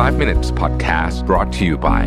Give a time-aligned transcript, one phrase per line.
[0.00, 2.04] 5 minutes podcast brought to you by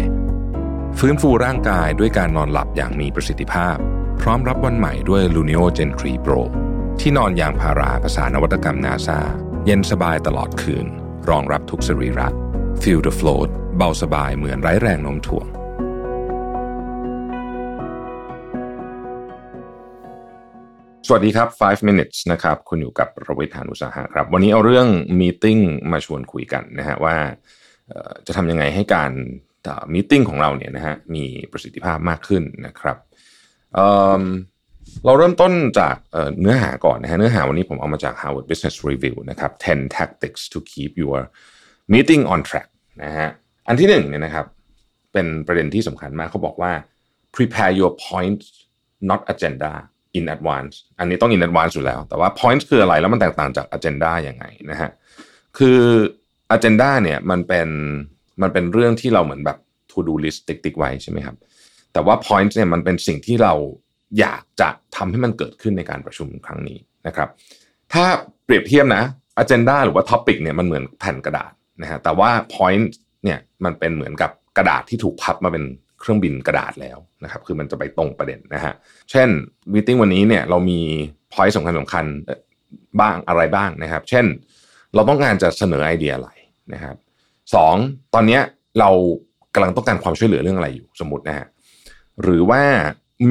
[0.99, 3.75] ฟื้นฟูร่างกายด้วยการนอนหลับอย่างมีประสิทธิภาพ
[4.21, 6.41] พร้อมรับวันใหม่ด้วย Luno Gen 3 Pro
[6.99, 9.19] ที่นอนอยางพาราภาษานวัตกรรมนาซา
[9.65, 10.85] เย็นสบายตลอดคืน
[11.29, 12.27] รองรับทุกสรีระ
[12.81, 15.47] Feel the float เบาสบายเหมือนไร้แรงโน้มถ่วง
[21.07, 24.87] สวัสดีครับ 5 minutes นะครับ คุณอยู่กับรวิทยานุสาหะครับ วันนี้เอาเรื่อง
[25.19, 25.61] meeting
[25.91, 27.17] มาชวนคุยกันนะฮะว่า
[28.27, 29.11] จะทำยังไงให้การ
[29.93, 32.97] มีติ้งของเราเนี่ยนะฮะมีประสิทธิภาพมากขึ้นนะครับ
[33.73, 41.19] เเราเริ่มต้นจากเเนื้อหาก่อนนะฮะเนื้อหาวันนี้ผมเอามาจาก Harvard Business Review นะครับ10 tactics to keep your
[41.93, 42.69] meeting on track
[43.03, 43.29] นะฮะ
[43.67, 44.45] อันที่หนึ่งเนี่ยนะครับ
[45.13, 46.71] เป็นประเด็นที่สำคัญมากเขาบอกว่า
[47.35, 48.45] prepare your points
[49.09, 49.71] not agenda
[50.17, 54.89] in advance อันนี้ต้อง in advance อยู่แล้ว แต่ว่า points คืออะไรแล้วมันแตกต่างจาก agenda ยังไงนะฮะ
[55.57, 55.79] คือ
[56.55, 57.69] agenda เนี่ยมันเป็น
[58.41, 59.57] มันเป็นเรื่องที่เราเหมือนแบบ
[59.91, 61.35] to do list ติ๊กๆไว้ใช่ไหมครับ
[61.93, 63.53] แต่ว่า point เนี่ยมันเป็นสิ่งที่เรา
[64.19, 67.29] อยากจะทำให้มันเกิดขึ้นในการประชุมครั้งนี้นะครับ
[67.93, 68.05] ถ้า
[68.45, 69.03] เปรียบเทียบนะ
[69.43, 72.85] agenda หรือว่า topic เนี่ยมันเหมือนแผ่นกระดาษนะฮะแต่ว่า point
[73.23, 75.63] เนี่ยมันเป็นเหมือนกับกระดาษที่ถูกพับมาเป็น
[75.99, 78.73] เครื่องบินกระดาษแล้วนะครับ คือมันจะไปตรงประเด็นนะฮะ
[79.11, 79.29] เช่น
[79.73, 80.79] มีติ้งวันนี้เนี่ยเรามี
[81.33, 82.05] point สำคัญสำคัญ
[83.01, 84.25] บ้างอะไรบ้างนะครับ เช่น
[84.95, 86.29] เราต้องการจะเสนอไอเดียอะไร
[86.73, 86.95] นะครับ
[87.55, 87.75] สอง
[88.13, 88.39] ตอนนี้
[88.79, 88.89] เรา
[89.53, 91.47] กำลังต้องการความช่วยเหลือเรื่องอะไรอยู่สมมตินะฮะ
[92.21, 92.61] หรือว่า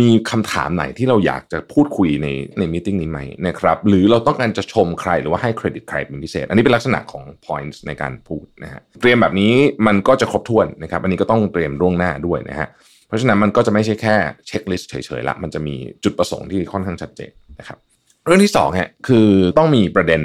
[0.00, 9.52] มีคำถามไหนที่เราอยากจะพูดคุยในในมิ팅นี้ไหมนะครับหรือเราต้องการจะชมใครหรือว่าให้เครดิตใครเป็นพิเศษ อันนี้เป็นลักษณะของ points ในการพูดนะฮะเตรียมแบบนี้
[9.86, 12.68] มันก็จะครบถ้วนนะครับอันนี้ก็ต้องเตรียมล่วงหน้าด้วยนะฮะ
[13.06, 17.78] เพราะฉะนั้นมันก็จะไม่ใช่แค่เช็คลิสต์เฉยๆละมันจะมีจุดประสงค์ที่ค่อนข้างชัดเจนนะครับ
[18.26, 19.28] เรื่องที่สองฮะคือ
[19.58, 20.22] ต้องมีประเด็น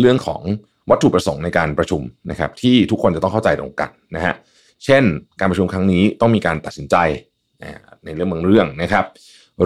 [0.00, 0.42] เรื่องของ
[0.90, 4.34] วัตถุประสงค์ในการประชุมนะครับที่ทุกคนจะต้องเข้าใจตรงกันนะฮะ
[4.84, 5.02] เช่น
[5.40, 6.96] การประชุมครั้งนี้ต้องมีการตัดสินใจ
[8.04, 9.04] ในเรื่องบางเรื่องนะครับ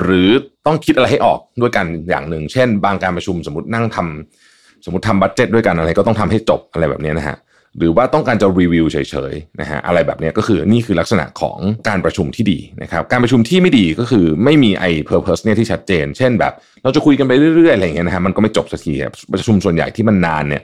[0.00, 0.30] หรือ
[0.66, 7.36] ต้องคิดอะไรให้ออกด้วยกันอย่างหนึ่ง เช่น บางการประชุมสมมตินั่งทำสมมติทำบัตเจ็ตด้วยกันอะไรก็ต้องทำให้จบอะไรแบบนี้นะฮะ
[7.78, 8.98] หรือว่าต้องการจะรีวิวเฉ
[9.32, 11.58] ยๆนะฮะอะไรแบบนี้ก็คือนี่คือลักษณะของ
[11.88, 16.52] การประชุมที่ดีนะครับการประชุมที่ไม่ดีก็คือไม่มีไอ้ purpose เนี่ยที่ชัดเจน เช่นแบบ
[16.82, 20.62] เราจะคุยกันไปเรื่อยๆอะไรอย่างเงี้ยนะฮะมันก็ไม่จบสักทีครับประชุมส่วนใหญ่ที่มันนานเนี่ย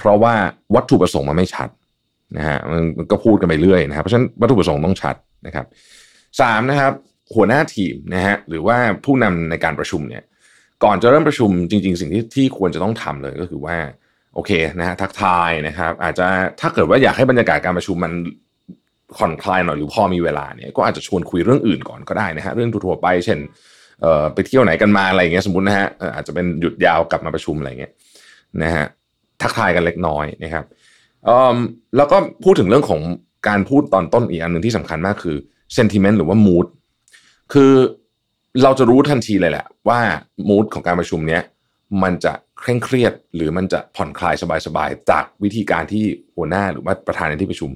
[0.00, 0.34] เพราะว่า
[0.74, 1.68] วัตถุประสงค์มันไม่ชัด
[2.36, 5.14] นะฮะมันก็พูดกันไปเรื่อยนะครับเพราะฉะนั้นวัตถุประสงค์ต้องชัด
[5.46, 5.66] นะครับ
[6.40, 6.92] สามนะครับ
[7.34, 10.22] หัวหน้าทีมนะฮะหรือว่าผู้นำในการประชุมเนี่ย
[10.84, 13.76] ก่อนจะเริ่มประชุมจริง ๆ สิ่งที่ที่ควรจะต้องทำเลยก็คือว่า
[14.34, 16.26] โอเคนะฮะทักทายนะครับอาจจะ
[16.60, 18.12] ถ้าเกิดว่าอยากให้บรรยากาศการประชุมมัน
[19.16, 23.38] ผ่อนคลายหน่อยหรือพอมีเวลาเนี่ยก็อาจจะชวนคุยเรื่องอื่นก่อนก็ได้นะฮะเรื่องทั่วไป เช่น
[24.00, 27.92] เอ่อไปเที่ยวไหนกันมาอะไรอย่างเงี้ยสมมตินะฮะเอ่ออาจจะเป็นหยุดยาวกลับมาประชุมอะไรอย่างเงี้ย
[28.62, 28.86] นะฮะ
[29.42, 30.64] ทักทายกันเล็กน้อยนะครับ
[31.96, 33.00] แล้วก็พูดถึงเรื่องของ
[33.48, 35.36] การพูดตอนต้นอีกอันหนึ่งที่สำคัญมากคือ
[35.76, 36.66] sentiment หรือว่า mood
[37.52, 37.72] คือ
[38.62, 40.00] เราจะรู้ทันทีเลยแหละ ว่า
[40.48, 41.42] mood ของการประชุมเนี้ย
[42.02, 44.34] มันจะเคร่งเครียด หรือมันจะผ่อนคลาย
[44.66, 46.04] สบายๆ จากวิธีการที่
[46.36, 47.70] หัวหน้าหรือว่าประธานในที่ประชุม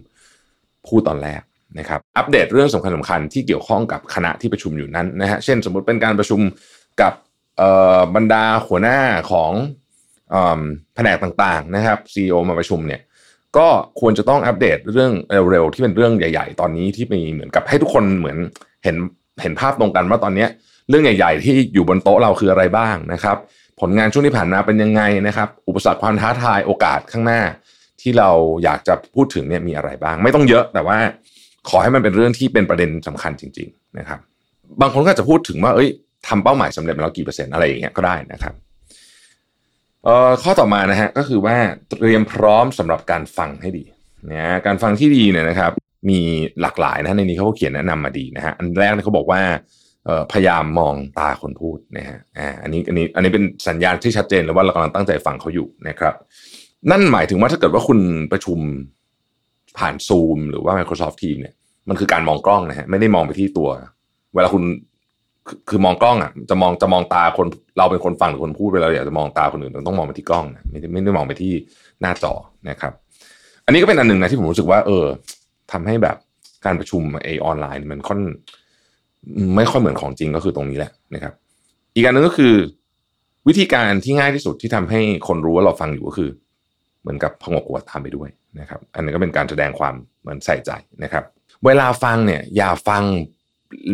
[0.88, 1.40] พูดตอนแรก
[1.78, 6.40] นะครับอัปเดตเรื่องสำคัญสำคัญที่เกี่ยวข้องกับคณะที่ประชุมอยู่นั้นนะฮะเช่นสมมุติเป็นการประชุม
[7.00, 7.12] กับ
[8.14, 8.98] บรรดาหัวหน้า
[9.30, 9.52] ของ
[10.94, 13.00] แผนกต่างๆนะครับ CEO มาประชุมเนี่ย
[13.56, 13.68] ก็
[14.00, 15.12] ควรจะต้องอัปเดตเรื่อง
[15.50, 18.36] เร็วๆที่เป็นเรื่องใหญ่ ๆ ตอนนี้ที่มีเหมือนกับให้ทุกคนเหมือน
[18.84, 18.96] เห็น
[19.42, 20.46] เห็นภาพตรงกันว่าตอนนี้
[20.88, 23.36] เรื่องใหญ่ ๆ ที่อยู่บนโต๊ะเราคืออะไรบ้างนะครับ
[23.80, 27.40] ผลงานช่วงที่ผ่านมาเป็นยังไงนะครับ อุปสรรคความท้าทายโอกาสข้างหน้า
[28.00, 28.30] ที่เรา
[28.64, 30.98] อยากจะพูดถึงเนี่ยมีอะไรบ้าง ไม่ต้องเยอะแต่ว่า
[31.68, 34.18] ขอให้มันเป็นเรื่องที่เป็นประเด็นสำคัญจริง ๆ นะครับ
[34.80, 35.88] บางคนก็จะพูดถึงว่า เอ้ย
[36.28, 38.54] ทำเป้าหมายสำเร็จมาแล้วกี่เปอร์เซ็นต์อะไรอย่างเงี้ยก็ได้นะครับ
[40.04, 41.56] เอ่อข้อต่อมานะฮะก็คือว่า
[41.90, 43.84] เตรียมพร้อมสำหรับการฟังให้ดี
[44.32, 45.72] นะการฟังที่ดีเนี่ยนะครับ
[46.10, 46.20] มี
[46.60, 49.40] หลากหลายนะในนี้เขาเขียนแนะนำมาดีนะฮะอันแรกเนี่ยเขาบอกว่า
[50.32, 56.14] พยายามมองตาคนพูดนะฮะอ่าอันนี้อันนี้อันนี้เป็นสัญญาณที่ชัดเจนเลยว่าเรากำลังตั้งใจฟังเขาอยู่นะครับ
[56.90, 58.00] นั่นหมายถึงว่าถ้าเกิดว่าคุณ
[58.32, 58.58] ประชุม
[59.78, 61.54] ผ่านซูมหรือว่า Microsoft Teams เนี่ย
[61.88, 63.68] มันคือการมองกล้องนะฮะไม่ได้มองไปที่ตัว
[64.34, 64.64] เวลาคุณ
[65.68, 67.46] คือมองกล้องอะจะมองจะมองตาคน
[67.78, 71.52] เราเป็นคนฟังหรือคนพูดไปเวลาอยากจะมองตาคนอื่นเราต้องมองไปที่กล้องนะไม่ได้ไม่ได้มองไปที่
[72.00, 72.32] หน้าจอ
[72.68, 72.92] นะครับ
[73.64, 75.04] อันนี้ก็เป็นอันหนึ่งนะที่ผมรู้สึกว่า เออ
[75.72, 76.16] ทำให้แบบ
[76.64, 78.20] การประชุมเอออนไลน์มันค่อน
[79.56, 81.32] ไม่ค่อยเหมือนของจริงก็คือตรงนี้แหละนะครับ
[81.94, 82.54] อีกอันหนึ่งก็คือ
[83.48, 86.30] วิธีการที่ง่ายที่สุดที่ทำให้คนรู้ว่าเราฟังอยู่ก็คือ
[87.02, 88.28] เหมือนกับพงกหัวตาไปด้วย
[88.60, 90.70] นะครับ อันนี้ก็เป็นการแสดงความเหมือนใส่ใจ
[91.02, 91.24] นะครับ
[91.64, 93.02] เวลาฟังเนี่ย อย่าฟัง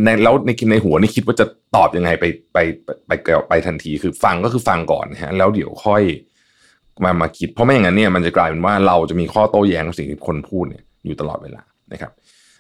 [0.05, 1.47] ในแล้วในคิดในหัวนี่คิดว่าจะ
[1.77, 6.03] ตอบยังไงไปไปไปไปไปไปทันทีคือฟังก็คือฟังก่อนนะฮะแล้วเดี๋ยวค่อย
[7.05, 11.63] มามาคิด เพราะไม่อย่างนั้นเนี่ยมันจะกลายเป็นว่าเราจะมีข้อโต้แย้งกับสิ่งที่คนพูดเนี่ยอยู่ตลอดเวลา
[11.93, 12.13] นะครับ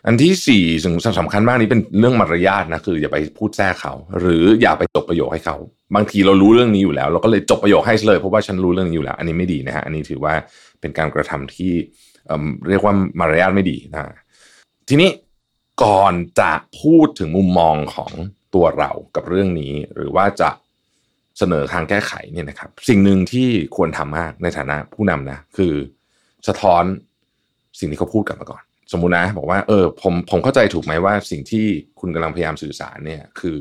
[0.06, 5.56] อันที่สี่สิ่งสำคัญมากนี้เป็นเรื่องมารยาทนะคืออย่าไปพูดแทรกเขา หรืออย่าไปจบประโยคให้เขา
[5.94, 10.34] บางทีเรารู้เรื่องนี้อยู่แล้ว เราก็เลยจบประโยคให้เลยเพราะว่าฉันรู้เรื่องนี้อยู่แล้ว อันนี้ไม่ดีนะฮะอันนี้ถือว่า
[10.80, 11.72] เป็นการกระทำที่
[12.68, 14.00] เรียกว่ามารยาทไม่ดีนะ
[14.88, 15.08] ทีนี้
[15.84, 18.12] ก่อนจะพูดถึงมุมมองของ
[18.54, 20.50] ตัวเรากับเรื่องนี้ หรือว่าจะ
[21.38, 25.74] เสนอทางแก้ไขเนี่ยนะครับ สิ่งหนึ่งที่ควรทำมากในฐานะผู้นำนะ คือ
[26.48, 26.84] สะท้อน
[27.78, 28.62] สิ่งที่เขาพูดกลับมาก่อน
[28.92, 31.66] สมมุตินะ บอกว่าเออผมผมเข้าใจถูกไหมว่าสิ่งที่
[32.00, 33.58] คุณกำลังพยายามสื่อสารเนี่ย คือ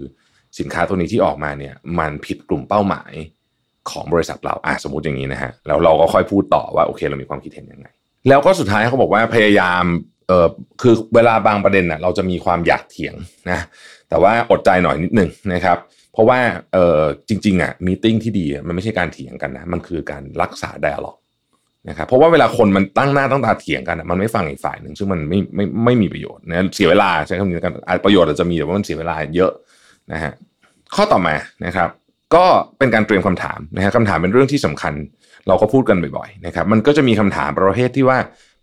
[0.59, 3.13] สินค้าตัวนี้ที่ออกมาเนี่ย มันผิดกลุ่มเป้าหมาย
[3.91, 7.87] ของบริษัทเราอะสมมติอย่างนี้นะฮะแล้วเราก็ค่อยพูดต่อว่าโอเค เรามีความคิดเห็นยังไง
[8.29, 9.83] แล้วก็สุดท้ายเขาบอกว่าพยายาม
[10.29, 10.47] เออ
[10.81, 13.15] คือเวลาบางประเด็นน่ะเราจะมีความอยากเถียง
[13.49, 13.59] นะ
[14.09, 15.77] แต่ว่าอดใจหน่อยนิดหนึ่งนะครับ
[16.13, 16.39] เพราะว่า
[16.73, 16.99] เออ
[17.29, 21.17] จริงๆอะมีติ้งที่ดีมันไม่ใช่การเถียงกันนะมันคือการรักษาไดอะล็อก
[21.89, 27.73] นะครับเพราะว่าเวลาคนมันตั้งหน้าตั้งตาเถียงกันมันไม่ฟังอีกฝ่ายหนึ่งซึ่งมันไม่ไม่ไม่มีประโยชน์นะเสียเวลาใช้คำนี้กัน
[28.05, 29.51] ประโยชน์อาจจะมีแต่ว่ามันเสียเวลาเยอะ
[30.11, 30.31] นะฮะ
[30.95, 31.35] ข้อต่อมา
[31.65, 31.89] นะครับ
[32.35, 32.45] ก็
[32.77, 34.93] เป็นการเตรียมคำถามนะฮะคำถามเป็นเรื่องที่สำคัญ
[35.47, 38.17] เราก็พูดกันบ่อยๆนะครับมันก็จะมีคำถามประเภทที่ว่า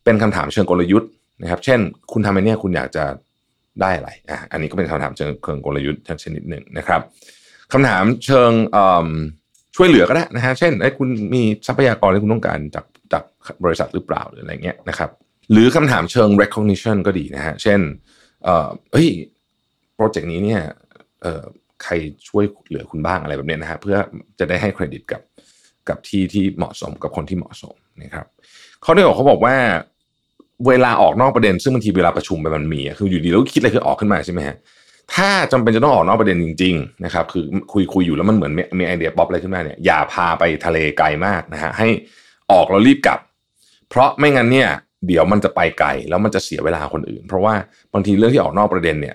[0.04, 1.10] เป็นคำถามเชิงกลยุทธ์
[1.42, 1.80] นะครับ เช่น
[2.12, 3.04] คุณทำอะไรเนี่ยคุณอยากจะ
[3.82, 7.00] ได้อะไรอะอันนี้ก็เป็นคำถามเชิงเชิงกลยุทธ์ชนิดหนึ่งนะครับ
[7.72, 8.52] คำถามเชิง
[9.76, 13.24] ช่วยเหลือก็ได้นะฮะเช่นไอ้คุณมีทรัพยากรที่คุณต้องการจากจาก
[13.64, 15.10] บริษัทหรือเปล่าหรืออะไรเงี้ยนะครับ
[15.52, 17.80] หรือคำถามเชิง recognition ก็ดีนะฮะเช่น
[18.44, 19.08] เอ่อเฮ้ย
[19.94, 20.62] โปรเจกต์นี้เนี่ย
[21.22, 21.44] เอ่อ
[21.84, 21.92] ใคร
[22.28, 23.96] ช่วยเหลือคุณบ้างอะไรแบบนี้นะฮะเพื่อ
[24.38, 25.22] จะได้ให้เครดิตกับ
[25.88, 28.26] กับที่ที่เหมาะสมกับคนที่เหมาะสมนะครับ
[28.82, 29.56] เขาได้บอกเขาบอกว่า
[30.66, 34.56] เวลาออกนอกประเด็น ซึ่งบางทีเวลาประชุมไปมันมีคืออยู่ดีแล้วคิดอะไรคือออกขึ้นมาใช่ไหมฮะ
[35.14, 41.88] ถ้าจำเป็นจะต้องออกนอกประเด็นจริงๆนะครับคือคุยคุยอยู่แล้วมันเหมือนมีไอเดียป๊อปอะไรขึ้นมาเนี่ยอย่าพาไปทะเลไกลมากนะฮะให้
[42.52, 43.20] ออกแล้วรีบกลับ
[43.88, 44.68] เพราะไม่งั้นเนี่ย
[45.06, 47.54] เดี๋ยวมันจะไปไกลแล้วมันจะเสียเวลาคนอื่น เพราะว่า
[47.94, 49.14] บางทีเรื่องที่ออกนอกประเด็นเนี่ย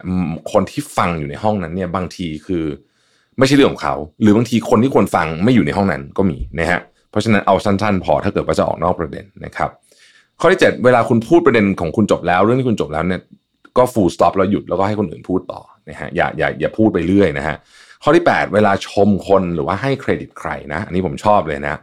[0.52, 2.66] คนที่ฟังอยู่ในห้องนั้นเนี่ยบางทีคือ
[3.38, 9.70] ไม่ใช่เรื่องของเขา หรือบางทีคนที่ควรฟังไม่อยู่ในห้องนั้นก็มีนะฮะเพราะฉะนั้นเอาสั้นๆ พอถ้าเกิดว่าจะออกนอกประเด็นนะครับ
[10.42, 13.22] ข้อที่ 7 เวลาคุณพูดประเด็นของคุณจบแล้ว เรื่องที่คุณจบแล้วเนี่ย
[13.78, 17.56] ก็ฟูลสต็อปแล้วหยุดแล้วก็ให้คนอื่นพูดต่อนะฮะอย่าอย่าอย่าพูดไปเรื่อยนะฮะ
[18.04, 21.80] ข้อที่ 8 เวลาชมคนหรือว่าให้เครดิตใครนะ อันนี้ผมชอบเลยนะ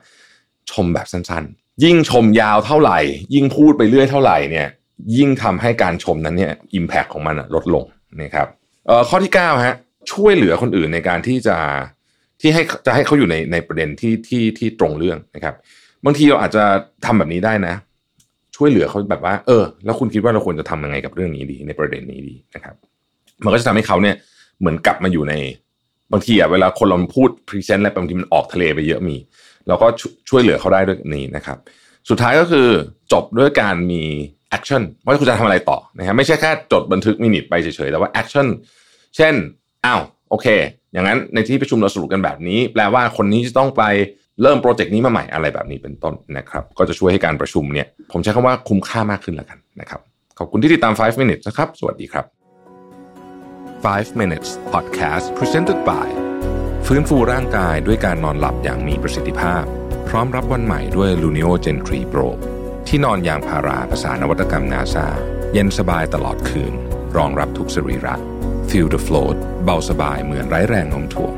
[0.70, 2.99] ชมแบบสั้นๆ ยิ่งชมยาวเท่าไหร่
[3.34, 4.69] ยิ่งพูดไปเรื่อยเท่าไหร่เนี่ย
[5.16, 7.84] ยิ่งทำให้การชมนั้นเนี่ยอิมแพคของมันลดลง
[8.22, 8.46] นะครับ
[8.87, 9.76] เอ่อข้อที่9ฮะ
[10.12, 11.56] ช่วยเหลือคนอื่นในการที่จะ
[12.40, 15.55] ที่ให้จะให้เขาอยู่ในในประเด็นที่ที่ที่ตรงเรื่องนะครับ
[16.05, 16.64] บางทีเราอาจจะ
[17.05, 17.75] ทำแบบนี้ได้นะ
[18.58, 22.75] ช่วยเหลือเขาแบบว่า เออ แล้วคุณคิดว่าเราควรจะทำยังไงกับเรื่องนี้ดี ในประเด็นนี้ดีนะครับ
[23.44, 24.16] มันก็จะทำให้เขาเนี่ย
[24.60, 25.34] เหมือนกลับมาอยู่ใน
[26.12, 29.16] บางทีอะเวลาคนเราพูด present อะไรบางทีมันออกทะเลไปเยอะมี
[29.69, 29.87] เราก็
[30.28, 31.58] ช่วยเหลือเขาได้ด้วยนี้นะครับ
[32.08, 32.69] สุดท้ายก็คือ
[33.12, 34.02] จบด้วยการมี
[34.50, 38.47] action ว่าคุณจะทำอะไรต่อนะครับไม่ใช่แค่จดบันทึก minute ไปเฉยๆแต่ว่า action
[39.16, 39.34] เช่น
[39.87, 40.00] อ้าว
[40.31, 40.46] โอเค
[40.93, 43.82] อย่างนั้นในที่ประชุมเราสรุปกันแบบนี้ แปลว่าคนนี้จะต้องไป
[44.43, 50.00] เริ่ม project นี้มาใหม่อะไรแบบนี้เป็นต้นนะครับ ก็จะช่วยให้การประชุมเนี่ย ผมใช้คำว่าคุ้มค่ามากขึ้นแล้วกันนะครับ
[50.38, 52.25] ขอบคุณที่ติดตาม 5 minutes นะครับ สวัสดีครับ
[53.85, 56.08] 5 minutes podcast presented by
[56.87, 59.64] ฟื้นฟูร่างกายด้วยการนอนหลับอย่างมีประสิทธิภาพ
[60.08, 62.29] พร้อมรับวันใหม่ด้วย Luno Gen 3 Pro
[62.88, 65.06] ที่นอนยางพาราภาษานวัตกรรมนาซา
[65.53, 66.74] เย็นสบายตลอดคืน
[67.17, 68.15] รองรับทุกสรีระ
[68.69, 71.34] Feel the float เบาสบายเหมือนไร้แรงโน้มถ่วง